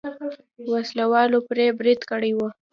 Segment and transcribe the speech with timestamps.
[0.71, 2.39] وسله والو پرې برید کړی و.